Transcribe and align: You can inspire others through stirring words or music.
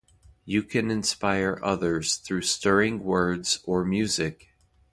You 0.45 0.63
can 0.63 0.89
inspire 0.89 1.59
others 1.61 2.15
through 2.15 2.41
stirring 2.41 3.03
words 3.03 3.59
or 3.65 3.85
music. 3.85 4.47